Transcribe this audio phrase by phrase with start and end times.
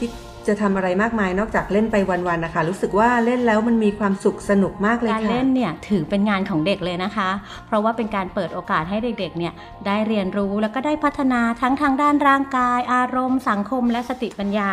[0.00, 0.10] คิด
[0.50, 7.28] จะทำอะไรมากมายนอกจากเล่นไปวันๆนะคะ รู้สึกว่าเล่นแล้วมันมีความสุขสนุกมากเลยการค่ะเล่นเนี่ยถือเป็นงานของเด็กเลยนะคะ
[7.66, 9.52] เพราะว่าเป็นการเปิดโอกาสให้เด็กๆเนี่ย
[9.86, 14.72] ได้เรียนรู้แล้วก็ได้พัฒนาทั้งทางด้านร่างกาย อารมณ์ สังคม และสติปัญญา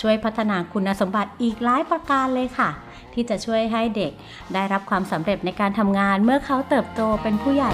[0.00, 2.70] ช่วยพัฒนาคุณสมบัติอีกหลายประการเลยค่ะ
[3.14, 4.12] ที่จะช่วยให้เด็ก
[4.54, 7.72] ได้รับความสำเร็จในการทำงานเมื่อเขาเติบโตเป็นผู้ใหญ่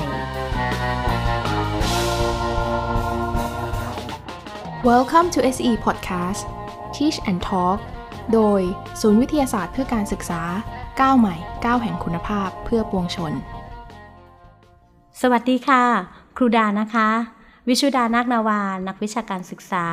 [4.91, 6.45] Welcome to SE Podcast
[6.97, 7.79] Teach and Talk
[8.33, 8.61] โดย
[9.01, 10.43] ศูนย์วิทยาศาสตร์เพื่อการศึกษา
[11.01, 13.33] ก้าวใหม่ก้าวแห่งคุณภาพเพื่อปวงชน
[15.21, 15.83] สวัสดีค่ะ
[16.37, 17.09] ครูดานะคะ
[17.69, 19.85] วิชุดานาคนาวา นักวิชาการศึกษา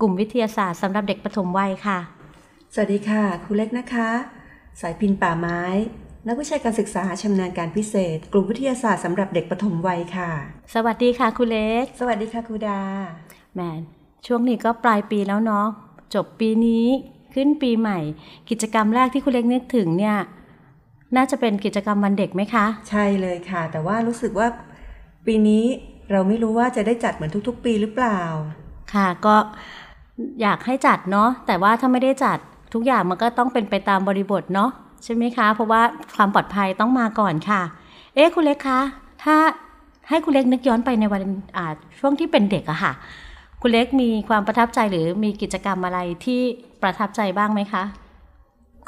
[0.00, 1.98] กลุ่มวิทยาศาสตร์สำหรับเด็กปฐมวัยค่ะ
[2.74, 4.08] สวัสดีค่ะ ครูเล็กนะคะ
[4.80, 5.62] สายพินป่าไม้
[6.28, 10.30] นักวิชาการศึกษาชำนาญการพิเศษ กลุ่มวิทยาศาสตร์สำหรับเด็กปฐมวัยค่ะ
[10.74, 12.80] สวัสดีค่ะครูเล็ก สวัสดีค่ะครูดา
[13.54, 13.60] แหม
[14.26, 15.66] ช่วงนี้ก็ปลายปีแล้วเนาะ
[16.14, 16.86] จบปีนี้
[17.34, 17.98] ขึ้นปีใหม่
[18.50, 20.16] กิจกรรมแรกที่คุณเล็กนึกถึงเนี่ย
[21.16, 24.46] น่าจะเป็นกิจกรรมวันเด็กไหมคะ ใช่เลยค่ะ แต่ว่ารู้สึกว่า
[25.26, 25.64] ปีนี้
[26.10, 28.20] เราไม่รู้ว่าจะได้จัดเหมือนทุก ๆ ปีหรือเปล่า
[28.94, 29.36] ค่ะก็
[30.42, 32.38] อยากให้จัดเนาะแต่ว่าถ้าไม่ได้จัด
[32.74, 34.70] ทุกอย่างมันก็ต้องเป็นไปตามบริบทเนาะ
[35.04, 35.82] ใช่ไหมคะ เพราะว่า
[36.16, 37.62] ความปลอดภัยต้องมาก่อนค่ะ
[38.14, 38.80] เอ๊ะคุณเล็กคะ
[39.24, 39.36] ถ้า
[40.08, 41.20] ให้คุณเล็กนึกย้อนไปในวัน
[41.56, 41.66] อ่า
[41.98, 42.92] ช่วงที่เป็นเด็กอะค่ะ
[43.64, 46.42] คุณเล็กมีความประทับใจหรือมีกิจกรรมอะไรที่
[46.82, 47.84] ประทับใจบ้างไหมคะ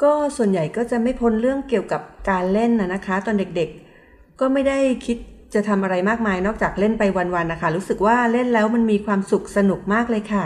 [0.03, 5.17] ก็ส่วนใหญ่ก็จะไม่พ้นเรื่องเกี่ยวกับการเล่นนะนะคะ ตอนเด็กๆ ก็ไม่ได้คิด
[5.53, 10.45] จะทำอะไรมากมายนอกจากเล่นไปวันๆนะคะ รู้สึกว่าเล่นแล้วมันมีความสุขสนุกมากเลยค่ะ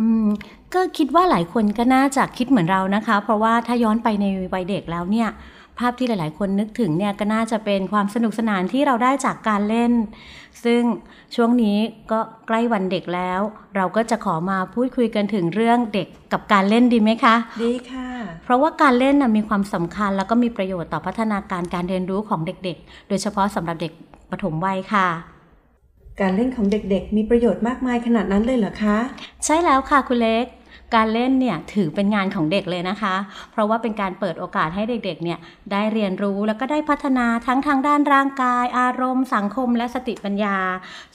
[0.00, 0.26] อืม
[0.74, 5.28] ก็คิดว่าหลายคนก็น่าจะคิดเหมือนเรานะคะ เพราะว่าถ้าย้อนไปในวัยเด็กแล้วเนี่ย
[5.78, 9.92] ภาพที่หลาย ๆ คนนึกถึงเนี่ยก็น่าจะเป็นความสนุกสนานที่เราได้จากการเล่น
[10.64, 10.82] ซึ่ง
[11.34, 11.78] ช่วงนี้
[12.10, 13.40] ก็ใกล้วันเด็กแล้ว
[13.76, 18.08] เราก็จะขอมาพูดคุยกันถึงเรื่องเด็กกับการเล่นดีไหมคะ ดีค่ะ
[18.44, 23.92] เพราะว่าการเล่นนะมีความสำคัญแล้วก็มีประโยชน์ต่อพัฒนาการการเรียนรู้ของเด็ก ๆ โดยเฉพาะสำหรับเด็ก
[24.30, 25.08] ปฐมวัยค่ะ
[26.20, 28.98] การเล่นของเด็กๆ มีประโยชน์มากมายขนาดนั้นเลยเหรอคะ
[29.44, 30.46] ใช่แล้วค่ะคุณเล็ก
[30.94, 33.14] การเล่นเนี่ยถือเป็นงานของเด็กเลยนะคะ
[33.52, 35.38] เพราะว่าเป็นการเปิดโอกาสให้เด็กๆเนี่ย
[35.72, 40.56] ได้เรียนรู้แล้วก็ได้พัฒนาทั้งทางด้านร่างกาย อารมณ์ สังคม และสติปัญญา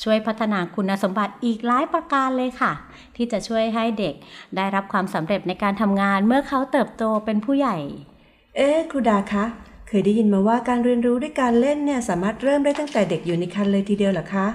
[0.03, 2.71] ช่วยพัฒนาคุณสมบัติอีกหลายประการเลยค่ะ
[3.15, 4.13] ที่จะช่วยให้เด็ก
[4.55, 7.77] ได้รับความสำเร็จในการทำงานเมื่อเขาเติบโตเป็นผู้ใหญ่
[8.55, 9.45] เอ๊ะครูดาคะ
[9.87, 14.47] เคยได้ยินมาว่าการเรียนรู้ด้วยการเล่นเนี่ยสามารถเริ่มได้ตั้งแต่เด็กอยู่ในครรภ์เลยทีเดียวเหรอคะ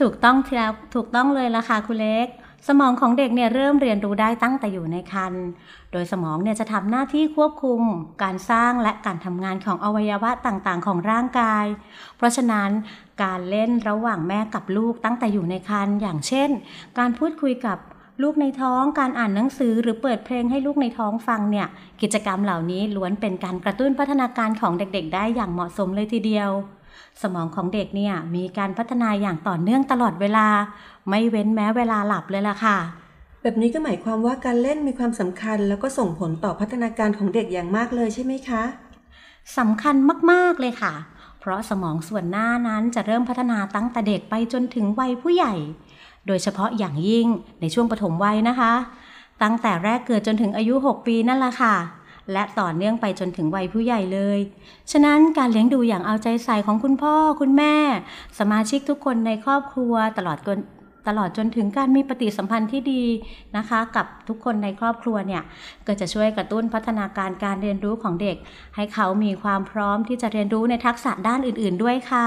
[0.00, 2.26] ถูกต้องแล้วถูกต้องเลยละค่ะคุณเล็ก
[2.68, 5.44] สมองของเด็กเนี่ยเริ่มเรียนรู้ได้ตั้งแต่อยู่ในครรภ์
[5.92, 7.80] โดยสมองเนี่ยจะทำหน้าที่ควบคุม
[8.22, 11.66] การสร้างและการทำงานของอวัยวะต่างๆ ของร่างกาย
[12.16, 12.70] เพราะฉะนั้น
[13.22, 16.50] การเล่นระหว่างแม่กับลูกตั้งแต่อยู่ในครรภ์อย่างเช่น
[16.98, 17.78] การพูดคุยกับ
[18.22, 21.66] ลูกในท้องการอ่านหนังสือหรือเปิดเพลงให้ลูกในท้องฟังเนี่ย
[22.02, 26.50] กิจกรรมเหล่านี้ล้วนเป็นการกระตุ้นพัฒนาการของเด็กๆ ได้อย่างเหมาะสมเลยทีเดียว
[27.22, 30.46] สมองของเด็กเนี่ยมีการพัฒนาอย่างต่อเนื่องตลอดเวลา
[31.10, 32.78] ไม่เว้นแม้เวลาหลับเลยล่ะค่ะ
[33.42, 38.62] แบบนี้ก็หมายความว่าการเล่นมีความสำคัญ แล้วก็ส่งผลต่อพัฒนาการของเด็กอย่างมากเลยใช่ไหมคะ
[39.58, 39.94] สำคัญ
[40.30, 40.94] มากๆเลยค่ะ
[41.40, 45.54] เพราะสมองส่วนหน้านั้นจะเริ่มพัฒนาตั้งแต่เด็กไปจนถึงวัยผู้ใหญ่
[46.26, 47.26] โดยเฉพาะอย่างยิ่ง
[47.60, 48.72] ในช่วงปฐมวัยนะคะ
[49.42, 51.74] ตั้งแต่แรกเกิดจนถึงอายุ 6 ปีนั่นแหละค่ะ
[52.32, 54.38] และต่อเนื่องไปจนถึงวัยผู้ใหญ่เลย
[54.92, 57.74] ฉะนั้นการเลี้ยงดูอย่างเอาใจใส่ของคุณพ่อคุณแม่
[58.38, 60.58] สมาชิกทุกคนในครอบครัวตลอดจน
[61.08, 63.04] ตลอดจนถึงการมีปฏิสัมพันธ์ที่ดี
[63.56, 65.42] นะคะ กับทุกคนในครอบครัวเนี่ย
[65.86, 68.36] ก็จะช่วยกระตุ้นพัฒนาการการเรียนรู้ของเด็ก
[68.76, 72.26] ให้เขามีความพร้อมที่จะเรียนรู้ในทักษะด้านอื่น ๆ ด้วยค่ะ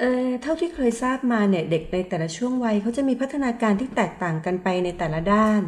[0.00, 5.62] เออเท่าที่เคยทราบมาเนี่ยเด็กในแต่ละช่วงวัยเขาจะมีพัฒนาการที่แตกต่างกันไปในแต่ละด้าน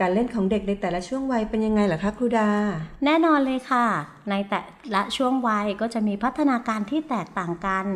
[0.00, 2.50] การเล่นของเด็กในแต่ละช่วงวัยเป็นยังไงเหรอคะครูดา
[3.04, 3.86] แน่นอนเลยค่ะ
[4.30, 4.60] ในแต่
[4.94, 7.86] ละช่วงวัยก็จะมีพัฒนาการที่แตกต่างกัน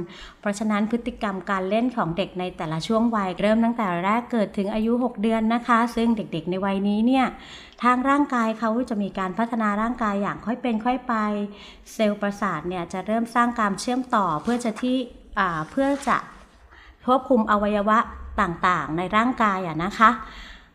[0.41, 7.27] เพราะฉะนั้นพฤติกรรมการเล่นของเด็กในแต่ละช่วงวัยเริ่มตั้งแต่แรกเกิดถึงอายุ 6 เดือนนะคะ ซึ่งเด็กๆ ในวัยนี้เนี่ย
[7.83, 11.15] ทางร่างกายเขาจะมีการพัฒนาร่างกายอย่างค่อยเป็นค่อยไป
[11.93, 14.97] เซลล์ประสาทเนี่ยจะเริ่มสร้างการเชื่อมต่อเพื่อจะที่
[15.71, 16.17] เพื่อจะ
[17.07, 17.99] ควบคุมอวัยวะ
[18.41, 20.11] ต่างๆ ในร่างกายอะนะคะ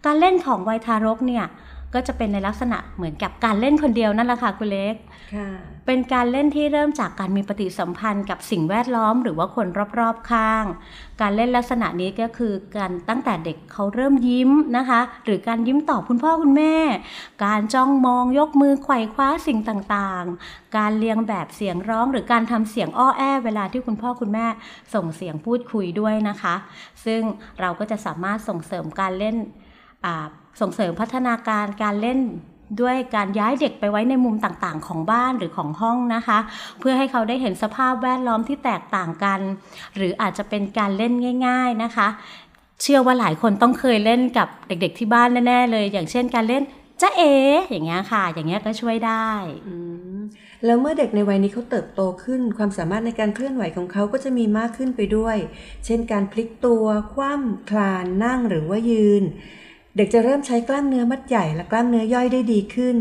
[0.05, 1.45] การเล่นของวัยทารกเนี่ย
[1.93, 4.95] ก็จะเป็นในลักษณะเหมือนกับการเล่นคนเดียวนั่นแหละค่ะคุณเล็ก
[5.35, 5.49] ค่ะ
[5.85, 9.67] เป็นการเล่นที่เริ่มจากการมีปฏิสัมพันธ์กับสิ่งแวดล้อมหรือว่าคน
[9.99, 10.65] รอบๆข้าง
[11.21, 16.75] การเล่นลักษณะนี้ก็คือการตั้งแต่เด็กเขาเริ่มยิ้มนะคะ หรือการยิ้มตอบคุณพ่อคุณแม่
[17.45, 24.47] การจ้องมองยกมือไขว่คว้าสิ่งต่างๆ การเรียงแบบเสียงร้อง หรือการทำเสียงอ้อแอเวลาที่คุณพ่อคุณแม่
[24.93, 26.55] ส่งเสียงพูดคุยด้วยนะคะ
[27.05, 27.21] ซึ่ง
[27.59, 29.65] เราก็จะสามารถส่งเสริมการเล่นอ่า
[30.61, 32.19] ส่งเสริมพัฒนาการการเล่น
[32.81, 36.39] ด้วยการย้ายเด็กไปไว้ในมุมต่างๆ ของบ้านหรือของห้องนะคะ
[36.79, 39.39] เพื่อให้เขาได้เห็นสภาพแวดล้อมที่แตกต่างกัน
[39.95, 41.13] หรืออาจจะเป็นการเล่น
[41.47, 42.07] ง่าย ๆนะคะ
[42.81, 46.63] เชื่อว่าหลายคนต้องเคยเล่นกับเด็กๆที่บ้านแน่ๆเลย อย่างเช่นการเล่น
[47.01, 47.23] จ้าเอ
[47.69, 49.29] อย่างเงี้ยค่ะ อย่างเงี้ยก็ช่วยได้
[50.65, 55.37] แล้วเมื่อเด็กในวัยนี้เขาเติบโตขึ้น ความสามารถในการเคลื่อนไหวของเขาก็จะมีมากขึ้นไปด้วย
[55.85, 59.23] เช่นการพลิกตัว คว่ำคลานนั่งหรือว่ายืน
[59.97, 62.97] เด็กจะเริ่มใช้กล้ามเนื้อมัดใหญ่และกล้ามเนื้อย่อยได้ดีขึ้น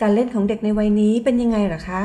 [0.00, 2.02] การเล่นของเด็กในวัยนี้เป็นยังไงหรอคะ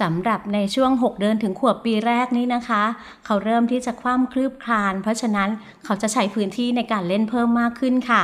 [0.00, 2.82] สำหรับในช่วง 6 เดือนถึงขวบปีแรกนี้นะคะ
[3.24, 5.48] เขาเริ่มที่จะคว่ำคลืบคลาน เพราะฉะนั้น
[5.84, 8.22] เขาจะใช้พื้นที่ในการเล่นเพิ่มมากขึ้นค่ะ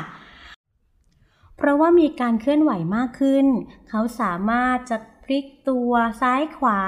[1.57, 3.47] เพราะว่ามีการเคลื่อนไหวมากขึ้น
[3.89, 6.81] เขาสามารถจะพลิกตัวซ้ายขวา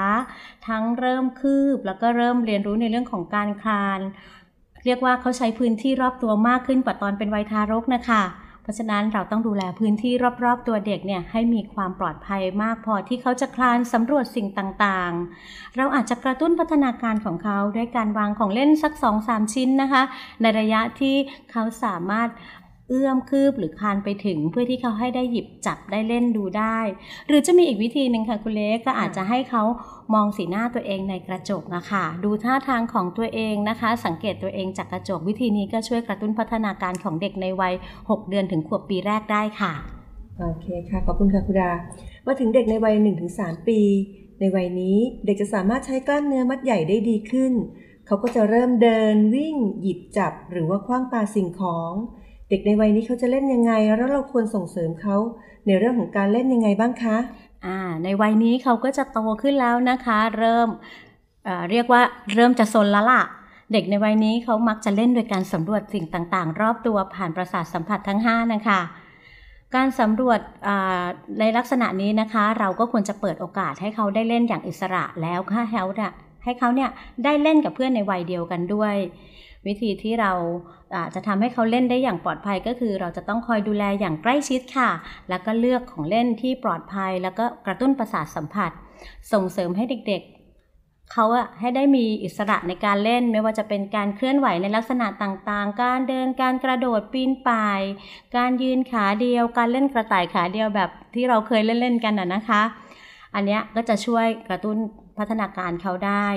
[0.67, 3.99] ทั้งเริ่มคืบแล้วก็เริ่มเรียนรู้ในเรื่องของการคลาน
[4.87, 8.23] เรียกว่าเขาใช้พื้นที่รอบตัวมากขึ้นกว่าตอนเป็นวัยทารกนะคะ
[8.63, 10.13] เพราะฉะนั้นเราต้องดูแลพื้นที่
[10.43, 18.93] รอบๆตัวเด็กเนี่ยให้มีความปลอดภัยมากพอที่เขาจะคลานสำรวจสิ่งต่างๆ เราอาจจะกระตุ้นพัฒนาการของเขาด้วยการวางของเล่นสัก
[19.23, 20.03] 2-3 ชิ้นนะคะ
[20.41, 21.15] ในระยะที่
[21.51, 22.29] เขาสามารถ
[22.89, 26.79] เอื้อมคืบหรือคานไปถึง เพื่อที่เขาให้ได้หยิบจับได้เล่นดูได้
[27.27, 29.63] หรือจะมีอีกวิธีหนึ่งค่ะคุณเล็กก็อาจจะให้เขา
[30.13, 39.73] มองสีหน้าตัวเองในกระจกอะคะ ดูท่าทางของตัวเองนะคะ สังเกตตัวเองจากกระจกวิธีนี้ก็ช่วยกระตุ้นพัฒนาการของเด็กในวัย 6 เดือนถึงขวบปีแรกได้ค่ะ
[40.39, 41.71] โอเคค่ะขอบคุณค่ะคุณดา
[42.25, 42.95] มาถึงเด็กในวัย
[43.31, 43.79] 1-3 ปี
[44.39, 47.53] ในวัยนี้เด็กจะสามารถใช้กล้ามเนื้อมัดใหญ่ได้ดีขึ้น
[48.05, 51.93] เขาก็จะเริ่มเดินวิ่ง หยิบจับ หรือว่าคว้างปาสิ่งของ
[52.49, 55.15] เด็กในวัยนี้เขาจะเล่นยังไง แล้วเราควรส่งเสริมเขา
[55.65, 57.17] ในเรื่องของการเล่นยังไงบ้างคะ
[57.65, 60.67] อ่าในวัยนี้เขาก็จะโตขึ้นแล้วนะคะ เริ่ม
[61.45, 62.01] เเรียกว่า
[62.33, 63.23] เริ่มจะซนแล้วล่ะ
[63.73, 68.79] เด็กในวัยนี้เขามักจะเล่นโดยการสำรวจสิ่งต่างๆ รอบตัวผ่านประสาทสัมผัสทั้ง 5 นะคะ
[69.75, 70.39] การสำรวจ
[71.39, 76.11] ในลักษณะนี้นะคะ เราก็ควรจะเปิดโอกาสให้เขาได้เล่นอย่างอิสระแล้วค่ะเขาเนี่ย
[76.43, 76.89] ให้เขาเนี่ย
[77.23, 78.95] ได้เล่นกับเพื่อนในวัยเดียวกันด้วย
[79.67, 80.31] วิธีที่เรา
[81.15, 84.89] จะทำให้เขาเล่นได้อย่างปลอดภัยก็คือ เราจะต้องคอยดูแลอย่างใกล้ชิดค่ะ
[85.29, 88.71] แล้วก็เลือกของเล่นที่ปลอดภัย แล้วก็กระตุ้นประสาทสัมผัส
[89.31, 97.81] ส่งเสริมให้เด็กๆ เขาอะให้ได้มีอิสระในการเล่น ไม่ว่าจะเป็นการเคลื่อนไหวในลักษณะต่างๆ การเดินการกระโดดปีนป่าย
[98.35, 102.61] การยืนขาเดียว การเล่นกระต่ายขาเดียวแบบที่เราเคยเล่นๆกันนะนะคะ
[103.35, 104.77] อันเนี้ยก็จะช่วยกระตุ้น
[105.19, 106.27] พัฒนาการเขาได้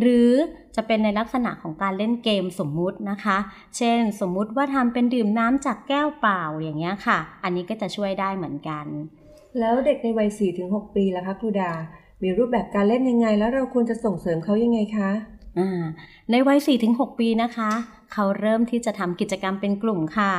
[0.00, 0.30] หรือ
[0.76, 3.38] จะเป็นในลักษณะของการเล่นเกมสมมุตินะคะ
[3.76, 8.86] เช่น สมมุติว่าทำเป็นดื่มน้ำจากแก้วเปล่าอย่างเงี้ยค่ะ อันนี้ก็จะช่วยได้เหมือนกัน
[9.58, 10.28] แล้วเด็กในวัย
[10.62, 11.72] 4-6 ปีล่ะคะครูดา
[12.22, 15.10] มีรูปแบบการเล่นยังไง แล้วเราควรจะส่งเสริมเขายังไงคะ
[15.58, 15.82] อ่า
[16.30, 16.58] ในวัย
[16.88, 17.70] 4-6 ปีนะคะ
[18.12, 20.32] เขาเริ่มที่จะทำกิจกรรมเป็นกลุ่มค่ะ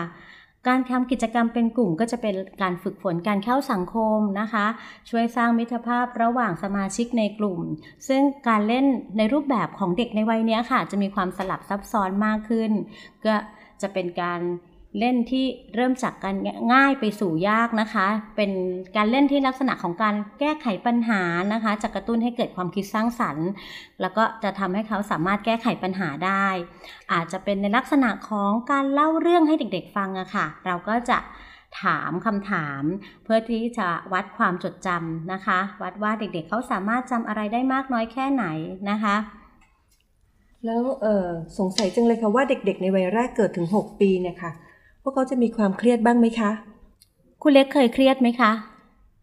[0.67, 4.65] การทำกิจกรรมเป็นกลุ่มก็จะเป็นการฝึกฝนการเข้าสังคมนะคะ
[5.09, 7.59] ช่วยสร้างมิตรภาพระหว่างสมาชิกในกลุ่ม
[8.07, 8.85] ซึ่งการเล่น
[9.17, 12.71] ในรูปแบบของเด็กในวัยนี้ค่ะ จะมีความสลับซับซ้อนมากขึ้น
[13.25, 13.35] ก็
[13.81, 14.41] จะเป็นการ
[14.99, 15.45] เล่นที่
[15.75, 16.35] เริ่มจากการ
[16.73, 18.51] ง่ายไปสู่ยากนะคะ เป็น
[18.95, 21.21] การเล่นที่ลักษณะของการแก้ไขปัญหา
[21.53, 23.47] นะคะจะกระตุ้นให้เกิดความคิดสร้างสรรค์
[24.01, 26.47] แล้วก็จะทำให้เขาสามารถแก้ไขปัญหาได้
[27.13, 31.18] อาจจะเป็นในลักษณะของการเล่าเรื่องให้เด็กๆฟังอะค่ะ เราก็จะ
[31.83, 32.83] ถามคำถาม
[33.23, 38.45] เพื่อที่จะวัดความจดจำนะคะ วัดว่าเด็กๆเขาสามารถจำอะไรได้มากน้อยแค่ไหน
[38.89, 39.16] นะคะ
[40.66, 40.81] แล้ว
[41.57, 44.51] สงสัยจังเลยค่ะว่าเด็กๆ ในวัยแรกเกิดถึง 6 ปีเนี่ยค่ะ
[45.01, 46.51] พวกเขาจะมีความเครียดบ้างไหมคะ
[47.41, 48.51] คุณเล็กเคยเครียดไหมคะ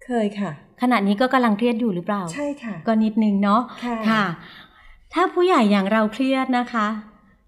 [0.07, 0.51] เคยค่ะ
[0.83, 4.25] ขณะนี้ก็กำลังเครียดอยู่หรือเปล่า ใช่ค่ะ ก็นิดนึงเนาะ ค่ะค่ะ
[5.15, 6.87] ถ้าผู้ใหญ่อย่างเราเครียดนะคะ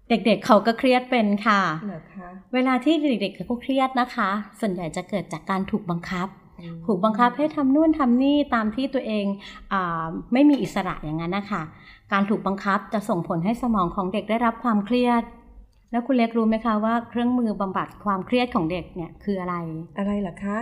[0.09, 6.27] เด็กๆเขาก็เครียดเป็นค่ะเหรอคะเวลาที่เด็กๆเขาเครียดนะคะ ส่วนใหญ่จะเกิดจากการถูกบังคับ
[6.87, 9.25] ถูกบังคับให้ทำนู่นทำนี่ตามที่ตัวเอง
[9.73, 11.61] อาไม่มีอิสระอย่างนั้นนะคะ
[12.11, 15.23] การถูกบังคับจะส่งผลให้สมองของเด็กได้รับความเครียด
[15.91, 19.55] แล้วคุณเล็กรู้ไหมคะว่าเครื่องมือบำบัดความเครียดของเด็กเนี่ยคืออะไร
[19.97, 20.57] อะไรเหรอคะ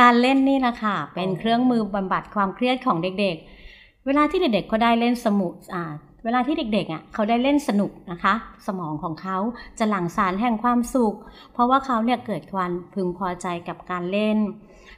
[0.00, 5.84] การเล่นนี่แหละค่ะ เป็นเครื่องมือบำบัดความเครียดของเด็กๆ เวลาที่เด็กๆเขาได้เล่นสมุดอ่า
[6.24, 8.34] เวลาที่เด็กๆอะเขาได้เล่นสนุกนะคะ
[8.66, 9.38] สมองของเขา
[9.78, 11.16] จะหลั่งสารแห่งความสุข
[11.52, 14.38] เพราะว่าเขาเนี่ยเกิดความพึงพอใจกับการเล่น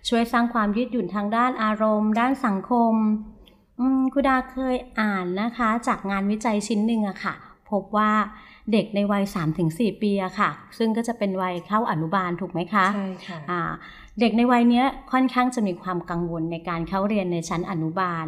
[0.09, 2.95] ช่วยสร้างความยืดหยุ่นทางด้านอารมณ์ ด้านสังคม
[3.79, 7.35] อืมคุณดาเคยอ่านนะคะ จากงานวิจัยชิ้นหนึ่งอะค่ะ
[7.71, 8.13] พบว่า
[8.73, 9.25] เด็กในวัย
[9.63, 13.61] 3-4 ปีอะค่ะ ซึ่งก็จะเป็นวัยเข้าอนุบาลถูกไหมคะใช่ค่ะอ่า
[14.21, 18.27] เด็กในวัยเนี้ยค่อนข้างจะมีความกังวลในการเข้าเรียนในชั้นอนุบาล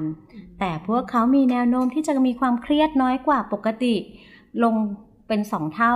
[0.60, 3.94] แต่พวกเขามีแนวโน้มที่จะมีความเครียดน้อยกว่าปกติ
[4.62, 4.74] ลง
[5.28, 5.94] เป็นสองเท่า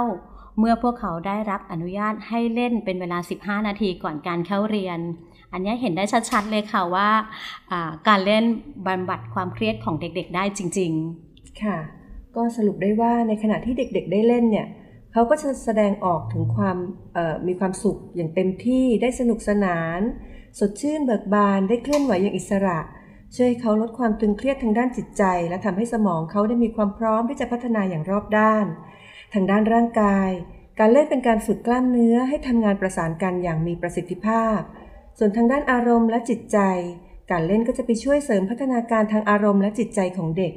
[0.58, 4.98] เมื่อพวกเขาได้รับอนุญาตให้เล่นเป็นเวลา 15 นาทีก่อนการเข้าเรียน
[5.52, 7.08] อันนี้เห็นได้ชัดๆเลยค่ะว่า
[8.08, 8.44] การเล่น
[8.86, 10.92] บำบัดความเครียดของเด็กๆได้จริง
[11.26, 11.78] ๆ ค่ะ
[12.36, 14.66] ก็สรุปได้ว่าในขณะที่เด็กๆได้เล่นเนี่ย
[15.12, 16.76] เขาก็จะแสดงออกถึงความ
[17.46, 20.00] มีความสุขอย่างเต็มที่ได้สนุกสนาน
[20.58, 22.78] สดชื่นเบิกบานได้เคลื่อนไหวอย่างอิสระ
[23.36, 28.66] ช่วยเขาลดความตึงเครียดทางด้านจิตใจ และทำให้สมองเขาได้มีความพร้อมที่จะพัฒนาอย่างรอบด้าน
[29.34, 30.30] ทางด้านร่างกาย
[30.78, 34.58] การเล่นเป็นการฝึกกล้ามเนื้อให้ทำงานประสานกันอย่างมีประสิทธิภาพ
[35.18, 36.58] ส่วนทางด้านอารมณ์และจิตใจ
[37.30, 40.52] การเล่นก็จะไปช่วยเสริมพัฒนาการทางอารมณ์และจิตใจของเด็ก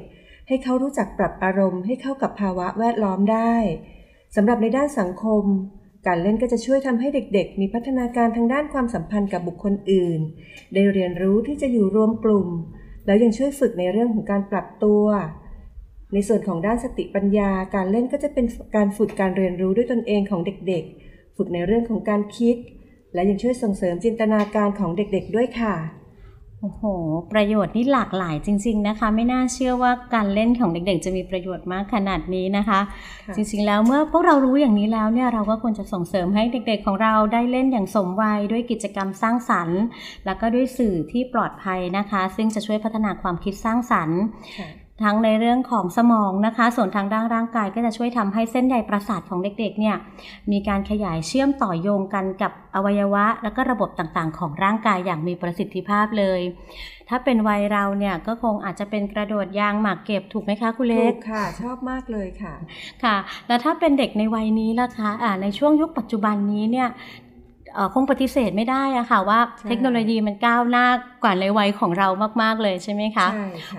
[0.48, 3.54] ให้เขารู้จักปรับอารมณ์ให้เข้ากับภาวะแวดล้อมได้
[4.36, 5.44] สำหรับในด้านสังคม
[6.06, 10.20] การเล่นก็จะช่วยทำให้เด็กๆ มีพัฒนาการทางด้านความสัมพันธ์กับบุคคลอื่น
[10.74, 12.48] ได้เรียนรู้ที่จะอยู่รวมกลุ่ม
[13.06, 15.04] แล้วยังช่วยฝึกในเรื่องของการปรับตัว
[16.12, 18.46] ในส่วนของด้านสติปัญญา การเล่นก็จะเป็น
[18.76, 22.56] การฝึกการเรียนรู้ด้วยตนเองของเด็กๆ ฝึกในเรื่องของการคิด
[23.14, 25.74] และยังช่วยส่งเสริมจินตนาการของเด็กๆ ด้วยค่ะ
[26.64, 26.84] โอ้โห
[27.32, 32.80] ประโยชน์นี่หลากหลายจริง ๆนะคะ ไม่น่าเชื่อว่าการเล่นของเด็กๆ จะมีประโยชน์มากขนาดนี้นะคะ
[33.34, 39.80] จริงๆแล้วเมื่อพวกเรารู้อย่างนี้แล้วเนี่ยเราก็ควรจะส่งเสริมให้เด็กๆของเราได้เล่นอย่างสมวัยด้วยกิจกรรมสร้างสรรค์
[40.24, 44.20] แล้วก็ด้วยสื่อที่ปลอดภัยนะคะ ซึ่งจะช่วยพัฒนาความคิดสร้างสรรค์
[45.02, 49.96] ทั้งในเรื่องของสมองนะคะ ส่วนทางด้านร่างกายก็จะช่วยทำให้เส้นใยประสาทของเด็กๆเนี่ย
[50.52, 56.40] มีการขยายเชื่อมต่อโยงกันกับอวัยวะ และก็ระบบต่างๆ ของร่างกายอย่างมีประสิทธิภาพเลย
[57.08, 62.54] ถ้าเป็นวัยเราเนี่ยก็คงอาจจะเป็นกระโดดยางหมากเก็บถูกไหมคะคุณเล็กถูกค่ะ ชอบมากเลยค่ะ
[63.04, 63.16] ค่ะ
[63.48, 66.88] แล้วถ้าเป็นเด็กในวัยนี้ล่ะคะในช่วงยุคปัจจุบันนี้เนี่ย
[67.94, 70.86] คงปฏิเสธไม่ได้อะค่ะว่าเทคโนโลยีมันก้าวหน้า
[71.22, 72.08] กว่าในวัยของเรา
[72.42, 73.26] มากๆเลยใช่ไหมคะ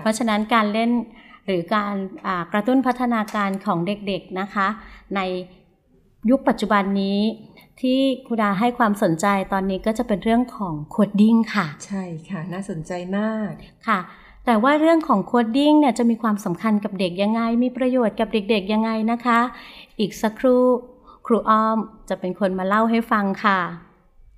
[0.00, 0.90] เพราะฉะนั้นการเล่น
[1.46, 1.94] หรือการ
[2.52, 4.66] กระตุ้นพัฒนาการของเด็กๆนะคะ
[5.16, 5.20] ใน
[6.30, 7.20] ยุคปัจจุบันนี้
[7.80, 13.50] ที่ครูดาให้ความสนใจตอนนี้ก็จะเป็นเรื่องของ coding ค่ะ ใช่ค่ะ น่าสนใจมาก
[13.88, 13.98] ค่ะ
[14.46, 19.40] แต่ว่าเรื่องของ coding เนี่ยจะมีความสำคัญกับเด็กยังไง มีประโยชน์กับเด็กๆยังไงนะคะ
[20.00, 20.62] อีกสักครู่
[21.26, 21.78] ครูอ้อม
[22.08, 23.58] จะเป็นคนมาเล่าให้ฟังค่ะ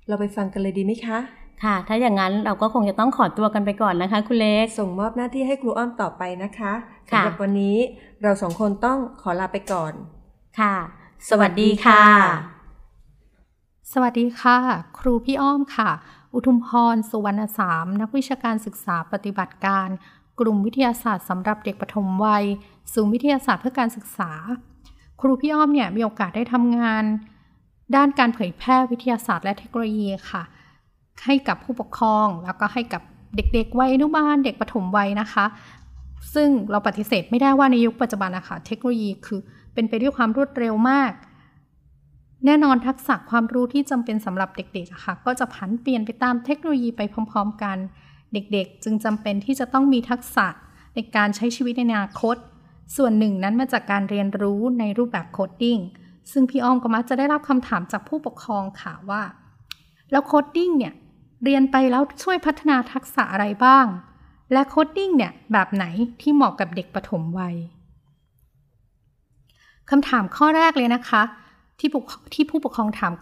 [0.07, 1.19] เราไปฟังกันเลยดีไหมคะ
[1.63, 6.73] ค่ะ ถ้าอย่างนั้นเราก็คงจะต้องขอตัวกันไปก่อนนะคะคุณเล็ก ส่งมอบหน้าที่ให้ครูอ้อมต่อไปนะคะ
[7.09, 7.77] สำหรับวันนี้
[8.21, 9.93] เราสองคนต้องขอลาไปก่อน
[10.59, 10.75] ค่ะ
[11.29, 12.03] สวัสดีค่ะ
[13.93, 14.57] สวัสดีค่ะ
[14.99, 15.89] ครูพี่อ้อมค่ะ
[16.33, 19.87] อุทุมพร สุวรรณสาม นักวิชาการศึกษาปฏิบัติการ
[20.39, 22.45] กลุ่มวิทยาศาสตร์สำหรับเด็กปฐมวัย
[22.93, 24.31] ศูนย์วิทยาศาสตร์เพื่อการศึกษา
[25.19, 27.03] ครูพี่อ้อมเนี่ยมีโอกาสได้ทำงาน
[27.95, 30.43] ด้านการเผยแพร่วิทยาศาสตร์และเทคโนโลยีค่ะ
[31.25, 33.01] ให้กับผู้ปกครองแล้วก็ให้กับ
[33.35, 35.45] เด็กๆวัยอนุบาลเด็กปฐมวัยนะคะ
[36.33, 39.39] ซึ่งเราปฏิเสธไม่ได้ว่าในยุคปัจจุบันนะคะเทคโนโลยีคือ
[39.73, 41.11] เป็นไปด้วยความรวดเร็วมาก
[42.45, 47.77] แน่นอนทักษะความรู้ที่จำเป็นสำหรับเด็กๆค่ะก็จะผันเปลี่ยนไปตามเทคโนโลยีไปพร้อม ๆ กัน
[48.33, 50.47] เด็กๆ จึงจำเป็นที่จะต้องมีทักษะ
[50.95, 52.35] ในการใช้ชีวิตในอนาคต
[52.95, 55.79] ส่วนหนึ่งนั้นมาจากการเรียนรู้ในรูปแบบ coding
[56.31, 59.23] ซึ่งพี่อ้อมก็มักจะได้รับคำถามจากผู้ปกครองค่ะว่า
[60.11, 60.93] แล้ว coding เนี่ย
[61.43, 63.85] เรียนไปแล้วช่วยพัฒนาทักษะอะไรบ้าง
[64.53, 65.85] และ coding เนี่ยแบบไหน
[66.21, 67.55] ที่เหมาะกับเด็กปฐมวัย
[69.89, 71.21] คำถามข้อแรกเลยนะคะ
[71.79, 71.89] ที่
[72.33, 73.13] ที่ผู้ปกครองถาม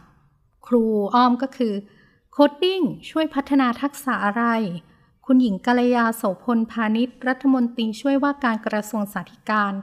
[0.68, 0.84] ครู
[1.16, 1.74] อ้อมก็คือ
[2.32, 4.44] coding ช่วยพัฒนาทักษะอะไร
[5.30, 9.74] คุณหญิงกัลยาโสพลพาณิชย์รัฐมนตรีช่วยว่าการกระทรวงศึกษาธิการ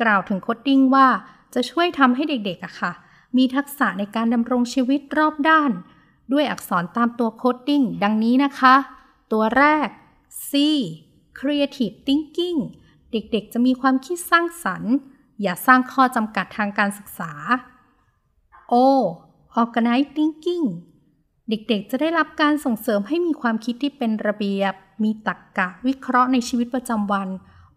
[0.00, 1.08] กล่าวถึง coding ว่า
[1.54, 2.92] จะช่วยทำให้เด็กๆอะค่ะ
[3.36, 5.72] มีทักษะในการดำรงชีวิตรอบด้าน
[6.32, 8.74] ด้วยอักษรตามตัว coding ดังนี้นะคะ
[9.32, 9.88] ตัวแรก
[10.48, 10.52] C
[11.38, 12.58] creative thinking
[13.12, 14.92] เด็กๆ จะมีความคิดสร้างสรรค์
[15.42, 17.32] อย่าสร้างข้อจำกัดทางการศึกษา
[18.72, 18.74] O
[19.60, 20.66] organize thinking
[21.48, 27.28] เด็กๆ จะได้รับการส่งเสริมให้มีความคิดที่เป็นระเบียบ มีตรรกกะวิเคราะห์ในชีวิตประจำวัน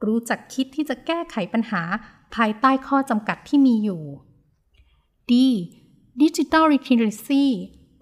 [0.05, 1.81] รู้จักคิดที่จะแก้ไขปัญหา
[2.35, 4.03] ภายใต้ข้อจำกัดที่มีอยู่
[5.29, 5.31] D
[6.21, 7.45] digital literacy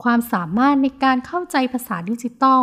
[0.03, 2.61] ความสามารถในการเข้าใจภาษาดิจิตอล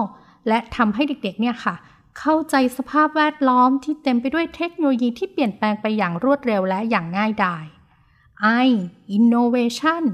[0.49, 1.75] และทำให้เด็กๆเนี่ยค่ะ
[2.19, 7.65] เข้าใจสภาพแวดล้อมที่เต็มไปด้วยเทคโนโลยีที่เปลี่ยนแปลงไปอย่างรวดเร็วและอย่างง่ายดาย
[8.65, 8.69] I
[9.17, 10.05] innovation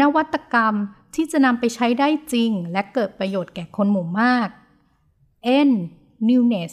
[0.00, 0.74] นวัตกรรม
[1.14, 4.48] ที่จะนำไปใช้ได้จริง และเกิดประโยชน์แก่คนหมู่มาก
[5.68, 5.70] N
[6.28, 6.72] newness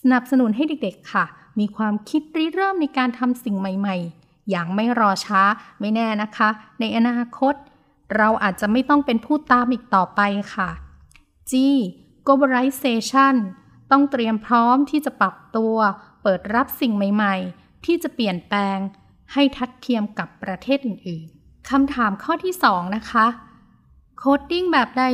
[0.00, 1.24] สนับสนุนให้เด็กๆค่ะ
[1.58, 5.42] มีความคิดริเริ่มในการทำสิ่งใหม่ๆ อย่างไม่รอช้า
[5.80, 6.48] ไม่แน่นะคะ
[6.80, 7.54] ในอนาคต
[8.16, 10.20] เราอาจจะไม่ต้องเป็นผู้ตามอีกต่อไป
[10.54, 10.70] ค่ะ
[11.50, 11.52] G
[12.26, 13.34] globalization
[13.90, 15.76] ต้องเตรียมพร้อมที่จะปรับตัว
[16.22, 18.78] เปิดรับสิ่งใหม่ๆ ที่จะเปลี่ยนแปลง
[19.32, 23.26] ให้ทัดเทียมกับประเทศอื่นๆคำถามข้อที่ 2 นะคะ
[24.18, 25.04] coding แบบใด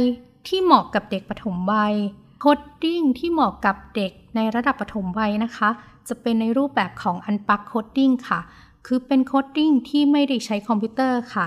[0.46, 1.96] ที่เหมาะกับเด็กปฐมวัย
[2.40, 5.68] coding ที่เหมาะกับเด็กในระดับปฐมวัยนะคะ
[6.08, 8.40] จะเป็นในรูปแบบของ unplugged coding ค่ะ
[8.86, 11.46] คือเป็น coding ที่ไม่ได้ใช้คอมพิวเตอร์ค่ะ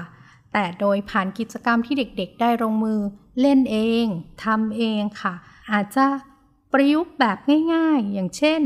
[0.54, 3.00] แต่โดยผ่านกิจกรรมที่เด็กๆ ได้ลงมือ
[3.42, 4.06] เล่นเอง
[4.44, 5.34] ทำเองค่ะ
[5.72, 6.06] อาจจะ
[6.72, 7.38] ประยุกต์แบบ
[7.74, 8.62] ง่ายๆ อย่างเช่น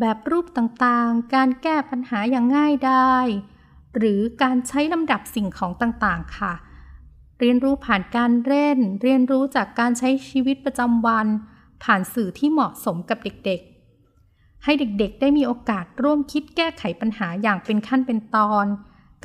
[0.00, 3.26] แบบรูปต่างๆ การแก้ปัญหาอย่างง่ายดาย
[3.96, 6.52] หรือการใช้ลำดับสิ่งของต่างๆค่ะ
[7.40, 11.26] เรียนรู้ผ่านการเล่น เรียนรู้จากการใช้ชีวิตประจำวัน
[11.82, 18.66] ผ่านสื่อที่เหมาะสมกับเด็กๆ ให้เด็กๆ ได้มีโอกาสร่วมคิดแก้ไขปัญหาอย่างเป็นขั้นเป็นตอน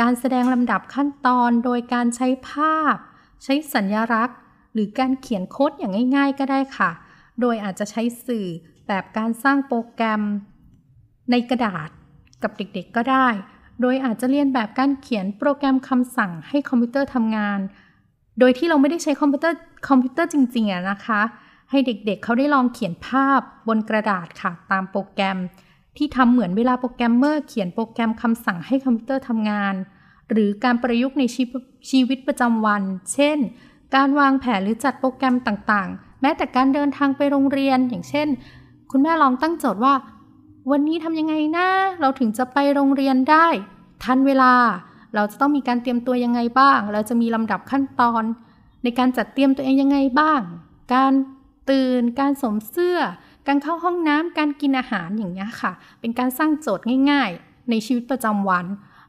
[0.01, 2.95] การแสดงลำดับขั้นตอนโดยการใช้ภาพ
[3.43, 4.37] ใช้สัญญลักษณ์
[4.73, 6.89] หรือการเขียนโค้ดอย่างง่าย ๆ ก็ได้ค่ะ
[7.41, 8.47] โดยอาจจะใช้สื่อ
[8.87, 10.21] แบบการสร้างโปรแกรม
[11.31, 11.89] ในกระดาษ
[12.43, 13.27] กับเด็กๆ ก็ได้
[13.81, 17.59] โดยอาจจะเรียนแบบการเขียนโปรแกรมคำสั่งให้คอมพิวเตอร์ทำงาน
[18.39, 21.21] โดยที่เราไม่ได้ใช้คอมพิวเตอร์คอมพิวเตอร์จริงๆนะคะ
[21.71, 25.37] ให้เด็กๆเเขาได้ลองเขียนภาพบนกระดาษค่ะตามโปรแกรม
[25.97, 29.75] ที่ทำเหมือนเวลาโปรแกรมเมอร์เขียนโปรแกรมคำสั่งให้คอมพิวเตอร์ทำงาน
[30.29, 31.51] หรือการประยุกต์ในชีว
[31.89, 33.37] ชีวิตประจำวัน เช่น
[33.95, 38.27] การวางแผนหรือจัดโปรแกรมต่างๆ แม้แต่การเดินทางไปโรงเรียน อย่างเช่น
[38.91, 39.93] คุณแม่ลองตั้งโจทย์ว่า
[40.71, 41.67] วันนี้ทำยังไงนะ
[42.01, 43.47] เราถึงจะไปโรงเรียนได้
[44.03, 44.53] ทันเวลา
[45.15, 48.23] เราจะต้องมีการเตรียมตัวยังไงบ้าง เราจะมีลำดับขั้นตอน
[48.83, 50.41] ในการจัดเตรียมตัวเองยังไงบ้าง
[50.93, 51.11] การ
[51.71, 52.97] ตื่น การสวมเสื้อ
[53.47, 58.65] การเข้าห้องน้ำการกินอาหารอย่างนี้ยค่ะ เป็นการสร้างโจทย์ง่าย ๆ ในชีวิตประจำวัน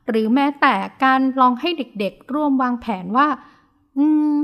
[0.09, 3.28] หรือแม้แต่การลองให้เด็กๆ ร่วมวางแผนว่า
[3.99, 4.37] อืม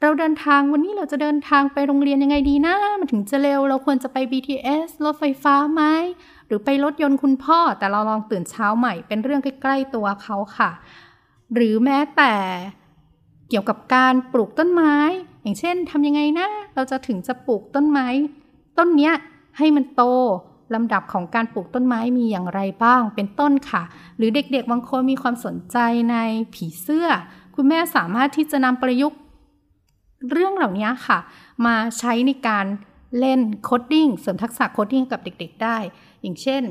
[0.00, 5.82] เราเดินทางวันนี้เราจะเดินทางไปโรงเรียนยังไงดีนะ มันถึงจะเร็วเราควรจะไป BTS รถไฟฟ้าไหม
[6.46, 10.70] หรือไปรถยนต์คุณพ่อ แต่เราลองตื่นเช้าใหม่เป็นเรื่องใกล้ ๆ ตัวเขาค่ะ
[11.54, 12.34] หรือแม้แต่
[13.50, 14.94] เกี่ยวกับการปลูกต้นไม้
[15.42, 18.06] อย่างเช่นทำยังไงนะ เราจะถึงจะปลูกต้นไม้
[18.78, 19.14] ต้นเนี้ย
[19.58, 20.02] ให้มันโต
[20.74, 23.82] ลำดับของการปลูกต้นไม้มีอย่างไรบ้าง เป็นต้นค่ะ
[24.16, 25.76] หรือเด็กๆบางคนมีความสนใจ
[26.10, 26.16] ใน
[26.54, 27.08] ผีเสื้อ
[27.54, 29.18] คุณแม่สามารถที่จะนำประยุกต์
[30.30, 31.18] เรื่องเหล่านี้ค่ะ
[31.66, 32.66] มาใช้ในการ
[33.18, 35.76] เล่น coding เสริมทักษะ coding กับเด็ก ๆ ได้
[36.22, 36.62] อย่างเช่น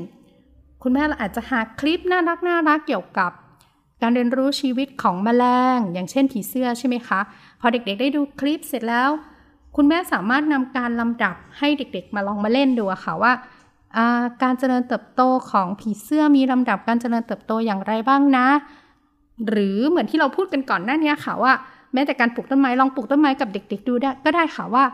[0.82, 3.32] คุณแม่อาจจะหาคลิปน่ารักน่ารักเกี่ยวกับ
[4.02, 5.44] การเรียนรู้ชีวิตของแมล
[5.76, 7.20] ง อย่างเช่นผีเสื้อใช่ไหมคะ
[7.60, 9.08] พอเด็กๆ ได้ดูคลิปเสร็จแล้ว
[9.76, 13.32] คุณแม่สามารถนำการลำดับให้เด็กๆ มาลองมาเล่นดูอะค่ะว่า
[14.42, 18.46] การเจริญเติบโตของผีเสื้อมีลำดับการเจริญเติบโตอย่างไรบ้างนะ
[19.48, 21.52] หรือเหมือนที่เราพูดกันก่อนหน้านี้ค่ะว่า
[21.92, 24.84] แม้แต่การปลูกต้นไม้ลองปลูกต้นไม้กับเด็ก ๆ ดูได้ก็ได้ค่ะว่า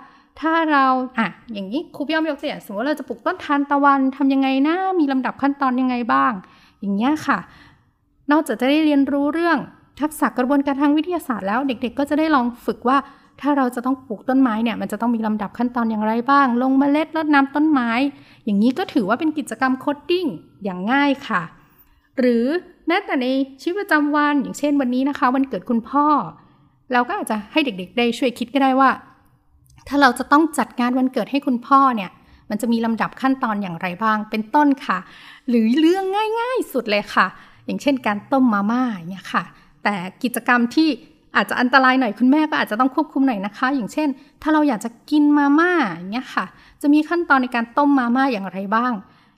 [0.41, 0.85] ถ้าเรา
[1.19, 6.33] อะอย่างนี้ครูพี่อ้อมยกตัวอย่างสมมติว่าเราจะปลูกต้นทานตะวันทำยังไงนะมีลำดับขั้นตอนยังไงบ้าง
[6.81, 7.39] อย่างเงี้ยค่ะ
[8.31, 9.59] นอกจากจะได้เรียนรู้เรื่อง
[10.01, 12.97] ทักษะกระบวนการทางวิทยาศาสตร์แล้ว เด็ก ๆ ก็จะได้ลองฝึกว่า
[13.41, 17.91] ถ้าเราจะต้องปลูกต้นไม้เนี่ยมันจะต้องมีลำดับขั้นตอนอย่างไรบ้าง ลงเมล็ดรดน้ำต้นไม้
[18.45, 20.27] อย่างนี้ก็ถือว่าเป็นกิจกรรม coding
[20.65, 21.43] อย่างง่ายค่ะ
[22.19, 22.45] หรือ
[22.87, 23.27] แม้แต่ใน
[23.63, 26.07] ชีวิตประจำวันอย่างเช่นวันนี้นะคะ วันเกิดคุณพ่อ
[26.93, 28.91] เราก็อาจจะให้เด็ก ๆ ได้ช่วยคิดก็ได้ว่า
[29.89, 32.11] ถ้าเราจะต้องจัดงานวันเกิดให้คุณพ่อเนี่ย
[32.51, 34.99] มันจะมีลำดับขั้นตอนอย่างไรบ้างเป็นต้นค่ะ
[35.49, 36.05] หรือเรื่อง
[36.41, 37.27] ง่าย ๆ สุดเลยค่ะ
[37.67, 39.45] อย่างเช่นการต้มมาม่าอย่างเงี้ยค่ะ
[39.85, 40.89] แต่กิจกรรมที่
[41.37, 44.09] อาจจะอันตรายหน่อยคุณแม่ก็อาจจะต้องควบคุมหน่อยนะคะ อย่างเช่น
[44.43, 46.47] ถ้าเราอยากจะกินมาม่าอย่างเงี้ยค่ะ
[46.83, 48.93] จะมีขั้นตอนในการต้มมาม่าอย่างไรบ้าง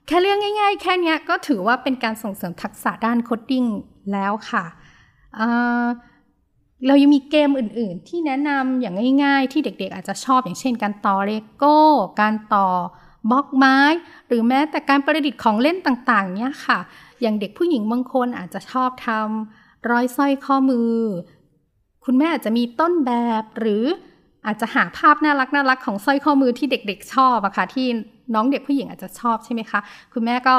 [0.06, 3.64] แค่เรื่องง่าย ๆ แค่นี้ก็ถือว่าเป็นการส่งเสริมทักษะด้าน coding
[4.12, 4.64] แล้วค่ะ
[6.86, 11.78] เรายังมีเกมอื่น ๆ ที่แนะนำอย่างง่าย ๆ ที่เด็ก ๆ อาจจะชอบอย่างเช่น การต่อเลโก้
[12.20, 12.66] การต่อ
[13.30, 13.78] บล็อกไม้
[14.28, 16.78] หรือแม้แต่การประดิษฐ์ของเล่นต่าง ๆ เนี้ยค่ะ
[17.22, 20.92] อย่างเด็กผู้หญิงบางคนอาจจะชอบทำร้อยสร้อยข้อมือ
[22.04, 23.84] คุณแม่อาจจะมีต้นแบบหรือ
[24.46, 27.86] อาจจะหาภาพน่ารักน่ารักของสร้อยข้อมือที่เด็ก ๆ ชอบอะค่ะที่
[28.34, 29.80] น้องเด็กผู้หญิงอาจจะชอบใช่ไหมคะ
[30.12, 30.56] คุณแม่ก็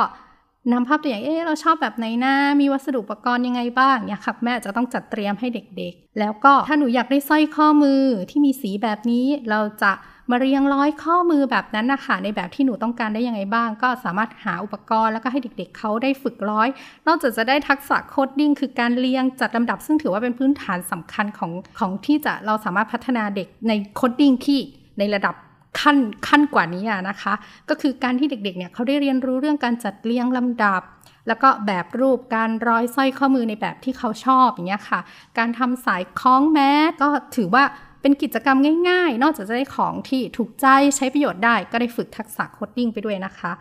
[0.71, 9.91] นำภาพตัวอย่าง เอ๊เราชอบแบบไหนนะ มีวัสดุอุปกรณ์ยังไงบ้างเนี่ยค่ะแม่จะต้องจัดเตรียมให้เด็กๆ แล้วก็ถ้าหนูอยากได้สร้อยข้อมือที่มีสีแบบนี้เราจะ
[10.31, 16.67] มาเรียงร้อยข้อมือแบบนั้นนะคะในแบบที่หนูต้องการได้ยังไงบ้าง ก็สามารถหาอุปกรณ์แล้วก็ให้เด็กๆเขาได้ฝึกร้อย
[17.07, 24.59] นอกจากจะได้ทักษะ coding คือการเรียงจัดลำดับ ซึ่งถือว่าเป็นพื้นฐานสำคัญของของที่จะเราสามารถพัฒนาเด็กใน coding ที่
[24.99, 25.35] ในระดับ
[25.79, 27.33] ขั้นขั้นกว่านี้นะคะ
[27.69, 30.81] ก็คือการที่เด็กๆเนี่ยเขาได้เรียนรู้เรื่องการจัดเรียงลำดับ
[31.27, 34.99] แล้วก็แบบรูปการร้อยสร้อยข้อมือในแบบที่เขาชอบอย่างเงี้ยค่ะ
[35.37, 37.63] การทำสายคล้องแม้ก็ถือว่า
[38.01, 38.57] เป็นกิจกรรม
[38.89, 43.51] ง่ายๆ นอกจากจะได้ของที่ถูกใจใช้ประโยชน์ได้ ก็ได้ฝึกทักษะโคดดิ้งไปด้วยนะคะ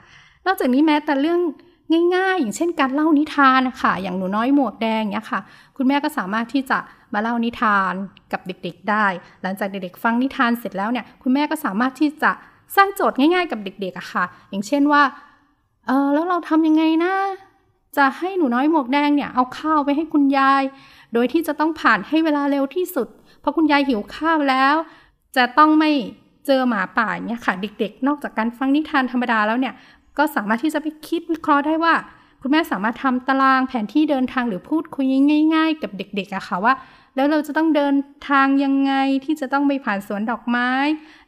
[0.46, 1.40] นอกจากนี้แม้แต่เรื่อง
[2.16, 5.40] ง่ายๆ อย่างเช่นการเล่านิทานนะคะอย่างหนูน้อยหมวกแดงเนี่ยค่ะ
[5.77, 6.79] คุณแม่ก็สามารถที่จะ
[7.14, 7.92] มาเล่านิทาน
[8.33, 9.07] กับเด็กๆ ได้
[9.42, 12.31] หลังจากเด็กๆ ฟังนิทานเสร็จแล้วเนี่ย คุณแม่ก็สามารถที่จะ
[12.77, 15.03] สร้างโจทย์ง่ายๆ กับเด็กๆอะค่ะ อย่างเช่นว่า
[15.87, 17.14] เออแล้วเราทำยังไงนะ
[17.96, 20.62] จะให้หนูน้อยหมวกแดงเนี่ยเอาข้าวไปให้คุณยาย
[21.14, 23.09] โดยที่จะต้องผ่านให้เวลาเร็วที่สุด
[23.40, 24.74] เพราะคุณยายหิวข้าวแล้ว
[25.37, 25.90] จะต้องไม่
[26.46, 29.74] เจอหมาป่าเนี่ยค่ะ เด็กๆ นอกจากการฟังนิทานธรรมดาแล้วเนี่ย
[30.18, 31.94] ก็สามารถที่จะไปคิดวิเคราะห์ได้ว่า
[32.42, 35.07] คุณแม่สามารถทำตารางแผนที่เดินทางหรือพูดคุย
[35.55, 36.74] ง่าย ๆ กับเด็กๆอะค่ะว่า
[37.16, 37.94] แล้วเราจะต้องเดิน
[38.29, 38.92] ทางยังไง
[39.24, 40.70] ที่จะต้องไปผ่านสวนดอกไม้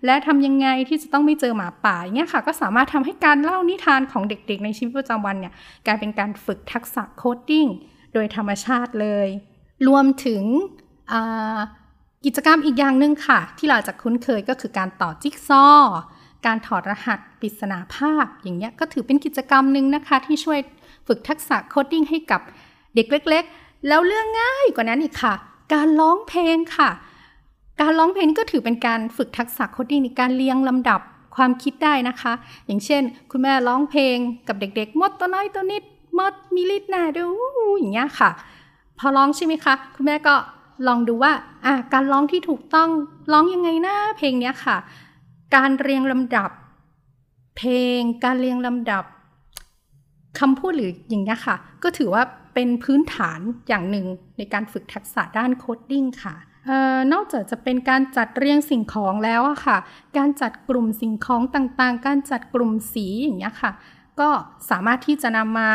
[0.04, 5.52] และทำยังไงที่จะต้องไม่เจอหมาป่าเงี้ยค่ะ ก็สามารถทำให้การเล่านิทานของเด็ก ๆ ในชีวิตประจำวันเนี่ย
[5.86, 7.66] กลายเป็นการฝึกทักษะโคดดิ้ง
[8.14, 9.28] โดยธรรมชาติเลย
[9.88, 10.42] รวมถึง
[12.24, 15.98] กิจกรรมอีกอย่างหนึ่งค่ะ ที่เราจะคุ้นเคยก็คือการต่อจิ๊กซอว์
[16.46, 20.58] การถอดรหัสปริศนาภาพ อย่างเงี้ยก็ถือเป็นกิจกรรมหนึ่งนะคะ ที่ช่วย
[21.06, 22.40] ฝึกทักษะ coding ให้กับ
[22.94, 25.34] เด็กเล็ก ๆ แล้วเรื่องง่ายกว่านั้นอีกค่ะ
[25.74, 26.90] การร้องเพลงค่ะ
[27.80, 31.00] การร้องเพลงก็ถือเป็นการฝึกทักษะ coding ในการเรียงลำดับ
[31.36, 32.32] ความคิดได้นะคะ
[32.66, 34.16] อย่างเช่น คุณแม่ร้องเพลง
[34.48, 35.82] กับเด็กๆ มดตัวน้อยตัวนิด
[36.18, 37.26] มดมีฤทธิ์น่าดู
[37.78, 38.30] อย่างเงี้ยค่ะ
[38.98, 40.34] พอร้องใช่ไหมคะ คุณแม่ก็
[40.86, 41.32] ลองดูว่า
[41.64, 42.88] อะการร้องที่ถูกต้อง
[43.32, 44.76] ร้องยังไงนะเพลงเนี้ยค่ะ
[45.56, 46.50] การเรียงลำดับ
[47.56, 49.04] เพลง การเรียงลำดับ
[50.38, 52.22] คำพูดหรืออย่างนี้ค่ะ ก็ถือว่า
[52.54, 54.06] เป็นพื้นฐานอย่างหนึ่ง
[54.38, 56.34] ในการฝึกทักษะด้าน coding ค่ะ
[56.68, 59.78] อ้อนอกจากจะเป็นการจัดเรียงสิ่งของแล้วอะค่ะ
[60.16, 63.72] การจัดกลุ่มสิ่งของต่างๆ การจัดกลุ่มสีอย่างเงี้ยค่ะ
[64.20, 64.28] ก็
[64.70, 65.70] สามารถที่จะนำมา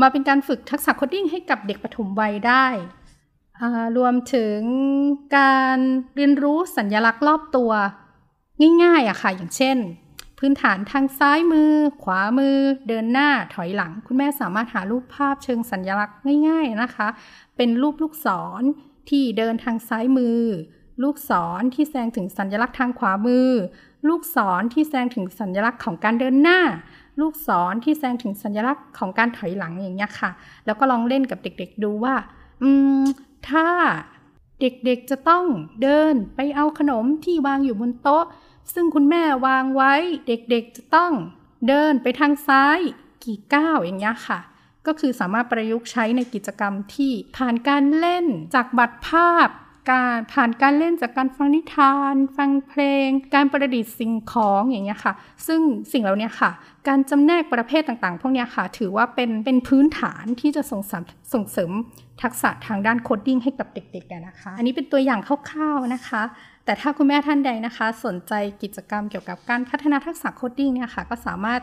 [0.00, 2.66] มาเป็นการฝึกทักษะ coding ให้กับเด็กปฐมวัยได้
[3.98, 4.60] รวมถึง
[5.38, 5.78] การ
[6.16, 7.70] เรียนรู้สัญญลักษณ์รอบตัว
[8.82, 9.76] ง่ายๆอะค่ะ อย่างเช่น
[10.38, 12.56] พื้นฐานทางซ้ายมือ ขวามือ
[12.88, 16.16] เดินหน้าถอยหลัง คุณแม่สามารถหารูปภาพเชิงสัญญลักษณ์
[16.48, 17.08] ง่าย ๆนะคะ
[17.56, 18.28] เป็นรูปลูกศ
[18.60, 18.62] ร
[19.08, 20.40] ที่เดินทางซ้ายมือ
[21.02, 23.48] ลูกศรที่แสดงถึงสัญลักษณ์ทางขวามือ
[24.08, 26.60] ลูกศรที่แสดงถึงสัญลักษณ์ของการเดินหน้า
[27.20, 30.30] ลูกศรที่แสดงถึงสัญลักษณ์ของการถอยหลังอย่างเงี้ยค่ะ
[30.66, 32.14] แล้วก็ลองเล่นกับเด็ก ๆ ดูว่า
[32.62, 33.02] อืม
[33.50, 33.68] ถ้า
[34.60, 35.44] เด็กๆจะต้อง
[35.82, 38.24] เดินไปเอาขนมที่วางอยู่บนโต๊ะ
[38.74, 39.94] ซึ่งคุณแม่วางไว้
[40.26, 41.12] เด็กๆจะต้อง
[41.68, 42.78] เดินไปทางซ้าย
[43.24, 44.38] กี่ก้าวอย่างเงี้ยค่ะ
[44.86, 49.48] ก็คือสามารถประยุกต์ใช้ในกิจกรรมที่ผ่านการเล่นจากบัตรภาพ
[49.90, 55.12] การผ่านการเล่นจากการฟังนิทาน ฟังเพลง การประดิษฐ์สิ่งของอย่างเงี้ยค่ะ
[55.46, 55.60] ซึ่ง
[55.92, 56.50] สิ่งเหล่านี้ค่ะ
[56.88, 61.02] การจำแนกประเภทต่างๆ พวกนี้ค่ะ ถือว่าเป็นเป็นพื้นฐานที่จะส่งเสริม
[61.34, 61.70] ส่งเสริม
[62.22, 66.22] ทักษะทางด้าน coding ให้กับเด็กๆนะคะ อันนี้เป็นตัวอย่างคร่าวๆนะคะ
[66.64, 71.60] แต่ถ้าคุณแม่ท่านใดนะคะ สนใจกิจกรรมเกี่ยวกับการพัฒนาทักษะ coding เนี่ยค่ะ ก็สามารถ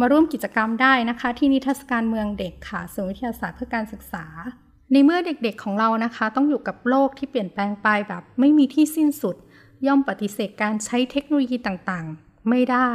[0.00, 4.24] มาร่วมกิจกรรมได้นะคะ ที่นิทรรศการเมืองเด็กค่ะศูนย์วิทยาศาสตร์เพื่อการศึกษา
[4.92, 9.36] ในเมื่อเด็กๆของเรานะคะ ต้องอยู่กับโลกที่เปลี่ยนแปลงไปแบบไม่มีที่สิ้นสุด
[9.86, 12.90] ย่อมปฏิเสธการใช้เทคโนโลยีต่างๆ ไม่ได้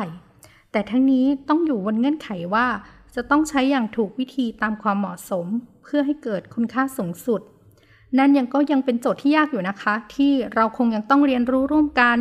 [0.72, 2.68] แต่ทั้งนี้ต้องอยู่บนเงื่อนไขว่า
[3.16, 5.48] จะต้องใช้อย่างถูกวิธีตามความเหมาะสม
[5.88, 7.42] เพื่อให้เกิดคุณค่าสูงสุด
[8.18, 12.18] นั่นยังก็ยังเป็นโจทย์ที่ยากอยู่นะคะ ที่เราคงยังต้องเรียนรู้ร่วมกัน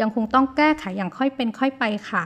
[0.00, 2.22] ยังคงต้องแก้ไขอย่างค่อยเป็นค่อยไปค่ะ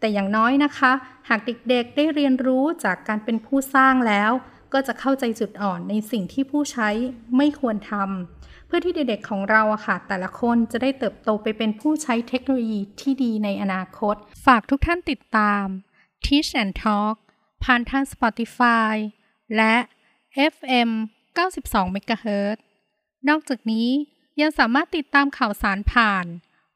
[0.00, 0.92] แต่อย่างน้อยนะคะ
[1.28, 4.30] หากเด็กๆได้เรียนรู้จากการเป็นผู้สร้างแล้ว
[4.72, 6.88] ก็จะเข้าใจจุดอ่อนในสิ่งที่ผู้ใช้
[7.36, 14.14] ไม่ควรทำเพื่อที่เด็กๆของเราอะค่ะ แต่ละคนจะได้เติบโตไปเป็นผู้ใช้เทคโนโลยีที่ดีในอนาคต
[14.46, 15.64] ฝากทุกท่านติดตาม
[16.24, 17.14] Teach and Talk
[17.64, 18.94] ผ่านทาง Spotify
[19.56, 19.74] และ
[20.36, 20.90] FM
[21.36, 22.56] 92 MHz
[23.28, 23.88] นอกจากนี้
[24.40, 26.26] ยังสามารถติดตามข่าวสารผ่าน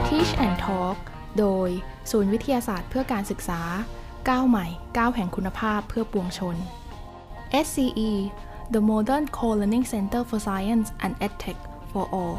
[0.07, 0.97] Teach and Talk
[1.39, 1.69] โดย
[2.11, 3.61] ศูนย์วิทยาศาสตร์เพื่อการศึกษา
[4.29, 6.55] ก้าวใหม่ก้าวแห่งคุณภาพเพื่อปวงชน
[7.65, 8.11] SCE
[8.73, 11.59] The Modern Co-Learning Center for Science and EdTech
[11.91, 12.35] for All